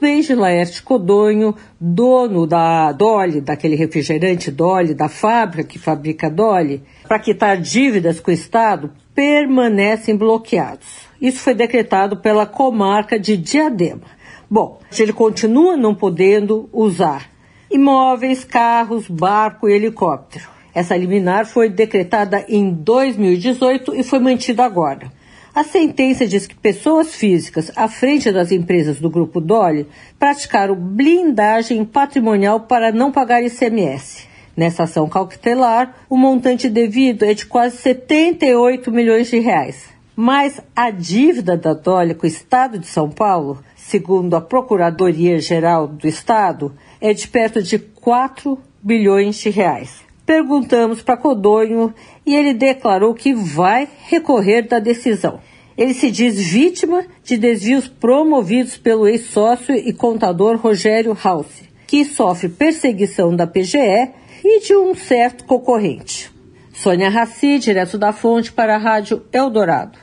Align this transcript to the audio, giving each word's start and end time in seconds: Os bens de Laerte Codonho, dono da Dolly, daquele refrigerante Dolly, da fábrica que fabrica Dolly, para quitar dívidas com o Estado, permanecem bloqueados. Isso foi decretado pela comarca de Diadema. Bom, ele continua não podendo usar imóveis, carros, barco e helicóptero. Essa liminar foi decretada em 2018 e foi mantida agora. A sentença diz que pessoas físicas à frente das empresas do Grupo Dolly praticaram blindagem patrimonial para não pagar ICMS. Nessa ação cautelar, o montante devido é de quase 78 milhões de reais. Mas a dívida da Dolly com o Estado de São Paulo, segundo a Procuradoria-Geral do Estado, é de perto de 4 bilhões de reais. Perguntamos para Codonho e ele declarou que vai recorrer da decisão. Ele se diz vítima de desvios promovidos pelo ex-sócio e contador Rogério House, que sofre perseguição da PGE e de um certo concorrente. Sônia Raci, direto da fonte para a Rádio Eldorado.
Os 0.00 0.08
bens 0.08 0.26
de 0.26 0.34
Laerte 0.34 0.82
Codonho, 0.82 1.54
dono 1.78 2.46
da 2.46 2.90
Dolly, 2.90 3.42
daquele 3.42 3.76
refrigerante 3.76 4.50
Dolly, 4.50 4.94
da 4.94 5.10
fábrica 5.10 5.68
que 5.68 5.78
fabrica 5.78 6.30
Dolly, 6.30 6.82
para 7.06 7.18
quitar 7.18 7.58
dívidas 7.60 8.18
com 8.18 8.30
o 8.30 8.34
Estado, 8.34 8.90
permanecem 9.14 10.16
bloqueados. 10.16 10.86
Isso 11.20 11.40
foi 11.40 11.52
decretado 11.52 12.16
pela 12.16 12.46
comarca 12.46 13.20
de 13.20 13.36
Diadema. 13.36 14.06
Bom, 14.50 14.80
ele 14.98 15.12
continua 15.12 15.76
não 15.76 15.94
podendo 15.94 16.70
usar 16.72 17.28
imóveis, 17.70 18.42
carros, 18.42 19.06
barco 19.06 19.68
e 19.68 19.74
helicóptero. 19.74 20.48
Essa 20.74 20.96
liminar 20.96 21.44
foi 21.44 21.68
decretada 21.68 22.42
em 22.48 22.72
2018 22.72 23.94
e 23.94 24.02
foi 24.02 24.18
mantida 24.18 24.64
agora. 24.64 25.12
A 25.60 25.64
sentença 25.64 26.26
diz 26.26 26.46
que 26.46 26.54
pessoas 26.54 27.14
físicas 27.14 27.70
à 27.76 27.86
frente 27.86 28.32
das 28.32 28.50
empresas 28.50 28.98
do 28.98 29.10
Grupo 29.10 29.42
Dolly 29.42 29.86
praticaram 30.18 30.74
blindagem 30.74 31.84
patrimonial 31.84 32.60
para 32.60 32.90
não 32.90 33.12
pagar 33.12 33.42
ICMS. 33.42 34.26
Nessa 34.56 34.84
ação 34.84 35.06
cautelar, 35.06 35.96
o 36.08 36.16
montante 36.16 36.66
devido 36.66 37.24
é 37.24 37.34
de 37.34 37.44
quase 37.44 37.76
78 37.76 38.90
milhões 38.90 39.28
de 39.28 39.38
reais. 39.38 39.84
Mas 40.16 40.62
a 40.74 40.90
dívida 40.90 41.58
da 41.58 41.74
Dolly 41.74 42.14
com 42.14 42.24
o 42.24 42.26
Estado 42.26 42.78
de 42.78 42.86
São 42.86 43.10
Paulo, 43.10 43.62
segundo 43.76 44.36
a 44.36 44.40
Procuradoria-Geral 44.40 45.88
do 45.88 46.08
Estado, 46.08 46.74
é 47.02 47.12
de 47.12 47.28
perto 47.28 47.62
de 47.62 47.78
4 47.78 48.58
bilhões 48.82 49.36
de 49.36 49.50
reais. 49.50 50.09
Perguntamos 50.30 51.02
para 51.02 51.16
Codonho 51.16 51.92
e 52.24 52.36
ele 52.36 52.54
declarou 52.54 53.12
que 53.12 53.34
vai 53.34 53.88
recorrer 54.06 54.62
da 54.62 54.78
decisão. 54.78 55.40
Ele 55.76 55.92
se 55.92 56.08
diz 56.08 56.36
vítima 56.38 57.04
de 57.24 57.36
desvios 57.36 57.88
promovidos 57.88 58.76
pelo 58.76 59.08
ex-sócio 59.08 59.74
e 59.74 59.92
contador 59.92 60.56
Rogério 60.56 61.18
House, 61.20 61.64
que 61.84 62.04
sofre 62.04 62.48
perseguição 62.48 63.34
da 63.34 63.44
PGE 63.44 64.12
e 64.44 64.60
de 64.60 64.76
um 64.76 64.94
certo 64.94 65.42
concorrente. 65.42 66.30
Sônia 66.72 67.10
Raci, 67.10 67.58
direto 67.58 67.98
da 67.98 68.12
fonte 68.12 68.52
para 68.52 68.76
a 68.76 68.78
Rádio 68.78 69.24
Eldorado. 69.32 69.98